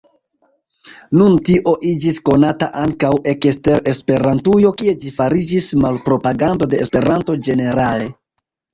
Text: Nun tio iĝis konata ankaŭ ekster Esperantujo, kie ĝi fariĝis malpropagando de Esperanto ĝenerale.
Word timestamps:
Nun 1.19 1.35
tio 1.49 1.73
iĝis 1.89 2.17
konata 2.31 2.71
ankaŭ 2.85 3.13
ekster 3.35 3.87
Esperantujo, 3.93 4.75
kie 4.83 4.97
ĝi 5.07 5.15
fariĝis 5.21 5.71
malpropagando 5.87 6.73
de 6.75 6.85
Esperanto 6.89 7.41
ĝenerale. 7.47 8.15